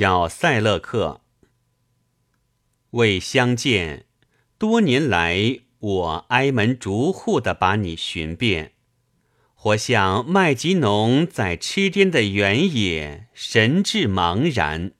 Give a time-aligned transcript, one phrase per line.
[0.00, 1.20] 小塞勒克
[2.92, 4.06] 未相见，
[4.56, 8.72] 多年来我挨门逐户的把你寻遍，
[9.52, 14.92] 或像麦吉农在痴癫的原野，神志茫然。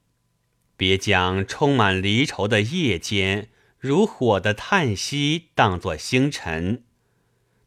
[0.77, 3.49] 别将充满离愁的夜间，
[3.79, 6.85] 如火的叹息当作星辰，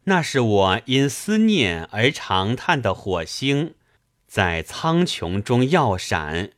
[0.03, 3.73] 那是我因思念而长叹的火星，
[4.27, 6.51] 在苍穹中耀闪。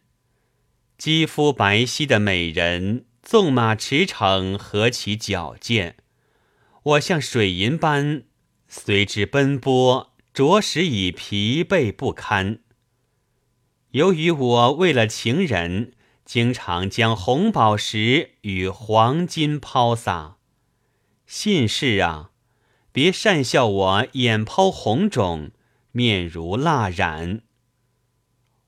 [0.97, 5.97] 肌肤白皙的美人，纵马驰骋，何其矫健！
[6.83, 8.23] 我像水银般
[8.67, 12.59] 随之奔波，着实已疲惫不堪。
[13.91, 15.91] 由于我为了情人。
[16.25, 20.37] 经常将红宝石与黄金抛洒，
[21.27, 22.31] 信士啊，
[22.91, 25.51] 别讪笑我眼抛红肿，
[25.91, 27.43] 面如蜡染。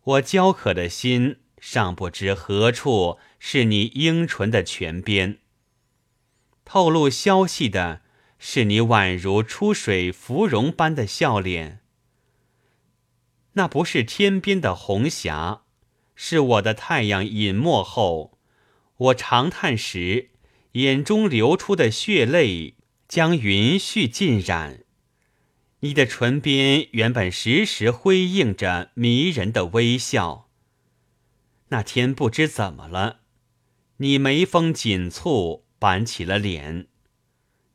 [0.04, 1.38] 我焦渴的心
[1.70, 5.40] 尚不知何处是你樱唇的泉边。
[6.64, 8.04] 透露消息的
[8.40, 11.82] 是你宛如出水芙蓉般的笑脸，
[13.56, 15.64] 那不是天边的红霞。
[16.16, 18.40] 是我的太阳隐没后，
[18.96, 20.30] 我长叹时，
[20.72, 22.76] 眼中流出的血泪
[23.10, 24.86] 将云絮浸染。
[25.82, 30.47] 你的唇边原本时时辉映着迷人的微笑。
[31.70, 33.20] 那天不知怎么了，
[33.98, 36.88] 你眉峰紧蹙，板起了脸，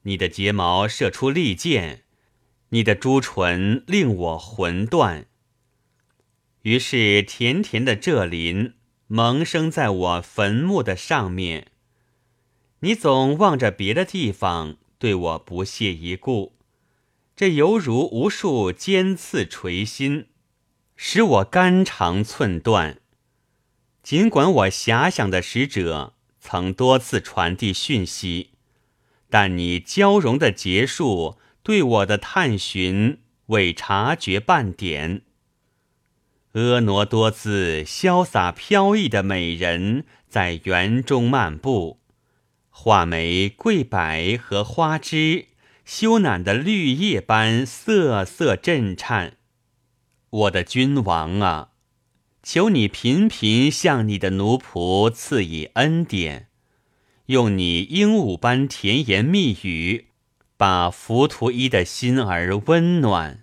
[0.03, 2.05] 你的睫毛射出利箭，
[2.71, 5.27] 你的朱唇令我魂断。
[6.63, 8.73] 于是，甜甜的这林
[9.09, 11.73] 萌生在我坟墓的上面。
[12.81, 16.57] 你总望着别的地方，对我不屑一顾，
[17.37, 20.29] 这犹如无数尖刺锤心，
[20.97, 23.02] 使我肝肠寸断。
[24.03, 28.51] 尽管我遐想的使者曾多次传递讯息，
[29.31, 35.23] 但你交融的结束，对我的探寻未察觉半点。
[36.53, 42.01] 婀娜多姿、潇洒飘逸的美人在园中漫步，
[42.69, 45.47] 画眉、桂柏和花枝，
[45.85, 49.39] 羞赧的绿叶般瑟瑟震颤。
[50.29, 51.71] 我的君王啊，
[52.43, 56.49] 求你频频向你的奴仆赐以恩典，
[57.27, 60.09] 用你鹦鹉般甜言蜜语，
[60.57, 63.42] 把浮屠一的心儿温暖。